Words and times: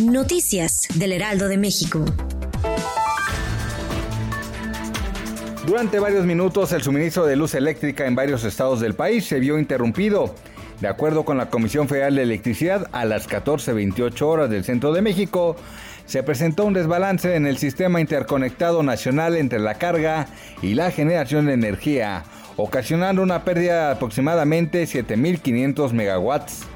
Noticias 0.00 0.86
del 0.96 1.12
Heraldo 1.12 1.48
de 1.48 1.56
México. 1.56 2.04
Durante 5.66 5.98
varios 5.98 6.26
minutos 6.26 6.72
el 6.72 6.82
suministro 6.82 7.24
de 7.24 7.36
luz 7.36 7.54
eléctrica 7.54 8.06
en 8.06 8.14
varios 8.14 8.44
estados 8.44 8.80
del 8.80 8.94
país 8.94 9.24
se 9.24 9.40
vio 9.40 9.58
interrumpido. 9.58 10.34
De 10.80 10.88
acuerdo 10.88 11.24
con 11.24 11.38
la 11.38 11.48
Comisión 11.48 11.88
Federal 11.88 12.16
de 12.16 12.22
Electricidad, 12.22 12.88
a 12.92 13.06
las 13.06 13.26
14.28 13.28 14.22
horas 14.22 14.50
del 14.50 14.64
centro 14.64 14.92
de 14.92 15.00
México, 15.00 15.56
se 16.04 16.22
presentó 16.22 16.66
un 16.66 16.74
desbalance 16.74 17.34
en 17.34 17.46
el 17.46 17.56
sistema 17.56 18.00
interconectado 18.00 18.82
nacional 18.82 19.36
entre 19.36 19.58
la 19.58 19.76
carga 19.76 20.26
y 20.60 20.74
la 20.74 20.90
generación 20.90 21.46
de 21.46 21.54
energía, 21.54 22.24
ocasionando 22.56 23.22
una 23.22 23.44
pérdida 23.44 23.86
de 23.86 23.92
aproximadamente 23.92 24.84
7.500 24.84 25.92
megawatts. 25.92 26.66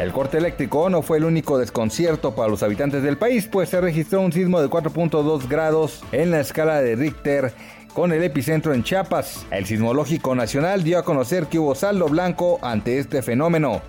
El 0.00 0.12
corte 0.12 0.38
eléctrico 0.38 0.90
no 0.90 1.02
fue 1.02 1.18
el 1.18 1.24
único 1.24 1.58
desconcierto 1.58 2.34
para 2.34 2.48
los 2.48 2.62
habitantes 2.62 3.02
del 3.02 3.16
país, 3.16 3.48
pues 3.50 3.68
se 3.68 3.80
registró 3.80 4.20
un 4.20 4.32
sismo 4.32 4.60
de 4.60 4.68
4.2 4.68 5.48
grados 5.48 6.02
en 6.12 6.30
la 6.30 6.40
escala 6.40 6.80
de 6.80 6.96
Richter 6.96 7.52
con 7.94 8.12
el 8.12 8.22
epicentro 8.22 8.74
en 8.74 8.82
Chiapas. 8.82 9.46
El 9.50 9.66
Sismológico 9.66 10.34
Nacional 10.34 10.82
dio 10.82 10.98
a 10.98 11.04
conocer 11.04 11.46
que 11.46 11.58
hubo 11.58 11.74
saldo 11.74 12.08
blanco 12.08 12.58
ante 12.60 12.98
este 12.98 13.22
fenómeno. 13.22 13.82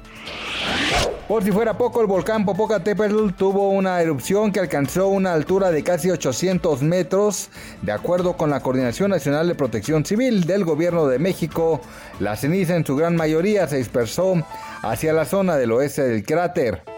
Por 1.28 1.44
si 1.44 1.52
fuera 1.52 1.76
poco, 1.76 2.02
el 2.02 2.08
volcán 2.08 2.46
Popocatépetl 2.46 3.32
tuvo 3.32 3.72
una 3.72 4.00
erupción 4.00 4.52
que 4.52 4.60
alcanzó 4.60 5.08
una 5.08 5.34
altura 5.34 5.72
de 5.72 5.84
casi 5.84 6.12
800 6.12 6.84
metros. 6.84 7.50
De 7.82 7.92
acuerdo 7.92 8.38
con 8.38 8.52
la 8.52 8.60
Coordinación 8.60 9.10
Nacional 9.10 9.48
de 9.48 9.56
Protección 9.56 10.06
Civil 10.06 10.44
del 10.46 10.64
Gobierno 10.66 11.08
de 11.08 11.18
México, 11.18 11.82
la 12.20 12.36
ceniza 12.36 12.76
en 12.76 12.86
su 12.86 12.96
gran 12.96 13.16
mayoría 13.16 13.68
se 13.68 13.78
dispersó 13.78 14.36
hacia 14.84 15.14
la 15.14 15.26
zona 15.26 15.56
del 15.56 15.72
oeste 15.72 16.04
del 16.04 16.24
cráter. 16.24 16.95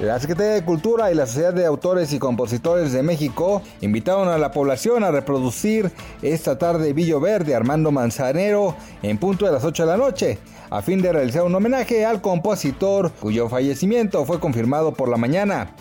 La 0.00 0.20
Secretaría 0.20 0.52
de 0.52 0.64
Cultura 0.64 1.10
y 1.10 1.14
la 1.14 1.26
Sociedad 1.26 1.54
de 1.54 1.64
Autores 1.64 2.12
y 2.12 2.18
Compositores 2.18 2.92
de 2.92 3.02
México 3.02 3.62
invitaron 3.80 4.28
a 4.28 4.36
la 4.36 4.50
población 4.50 5.02
a 5.04 5.10
reproducir 5.10 5.90
esta 6.20 6.58
tarde 6.58 6.92
Villo 6.92 7.18
Verde 7.18 7.54
Armando 7.54 7.90
Manzanero 7.90 8.76
en 9.02 9.16
punto 9.16 9.46
de 9.46 9.52
las 9.52 9.64
8 9.64 9.84
de 9.84 9.88
la 9.88 9.96
noche, 9.96 10.38
a 10.68 10.82
fin 10.82 11.00
de 11.00 11.12
realizar 11.12 11.44
un 11.44 11.54
homenaje 11.54 12.04
al 12.04 12.20
compositor 12.20 13.10
cuyo 13.12 13.48
fallecimiento 13.48 14.26
fue 14.26 14.38
confirmado 14.38 14.92
por 14.92 15.08
la 15.08 15.16
mañana. 15.16 15.74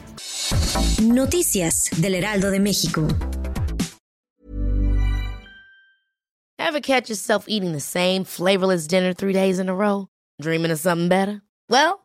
Noticias 1.04 1.90
del 1.98 2.16
Heraldo 2.16 2.52
de 2.52 2.62
México. 2.62 3.06
Ever 6.58 6.80
catch 6.82 7.10
yourself 7.10 7.46
eating 7.48 7.74
the 7.74 7.82
same 7.82 8.24
flavorless 8.24 8.88
dinner 8.88 9.14
three 9.14 9.34
days 9.34 9.60
in 9.60 9.70
a 9.70 9.76
row? 9.76 10.08
Dreaming 10.42 10.72
of 10.72 10.80
something 10.80 11.10
better? 11.10 11.42
Well, 11.70 12.05